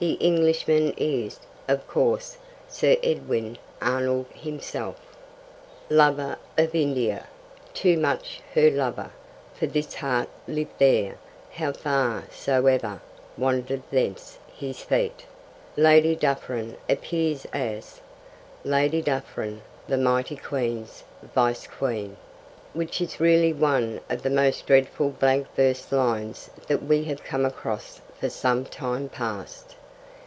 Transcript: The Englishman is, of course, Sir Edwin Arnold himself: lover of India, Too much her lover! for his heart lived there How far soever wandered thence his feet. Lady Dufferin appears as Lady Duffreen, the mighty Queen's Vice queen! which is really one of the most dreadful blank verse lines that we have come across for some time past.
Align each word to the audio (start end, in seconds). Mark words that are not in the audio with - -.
The 0.00 0.12
Englishman 0.14 0.94
is, 0.96 1.40
of 1.68 1.86
course, 1.86 2.38
Sir 2.66 2.96
Edwin 3.04 3.58
Arnold 3.82 4.28
himself: 4.32 4.98
lover 5.90 6.38
of 6.56 6.74
India, 6.74 7.26
Too 7.74 7.98
much 7.98 8.40
her 8.54 8.70
lover! 8.70 9.10
for 9.52 9.66
his 9.66 9.94
heart 9.96 10.30
lived 10.48 10.72
there 10.78 11.18
How 11.50 11.72
far 11.72 12.24
soever 12.30 13.02
wandered 13.36 13.82
thence 13.90 14.38
his 14.56 14.80
feet. 14.82 15.26
Lady 15.76 16.16
Dufferin 16.16 16.78
appears 16.88 17.46
as 17.52 18.00
Lady 18.64 19.02
Duffreen, 19.02 19.60
the 19.86 19.98
mighty 19.98 20.36
Queen's 20.36 21.04
Vice 21.34 21.66
queen! 21.66 22.16
which 22.72 23.02
is 23.02 23.20
really 23.20 23.52
one 23.52 24.00
of 24.08 24.22
the 24.22 24.30
most 24.30 24.64
dreadful 24.66 25.10
blank 25.10 25.46
verse 25.54 25.92
lines 25.92 26.48
that 26.68 26.82
we 26.84 27.04
have 27.04 27.22
come 27.22 27.44
across 27.44 28.00
for 28.18 28.30
some 28.30 28.64
time 28.64 29.06
past. 29.10 29.74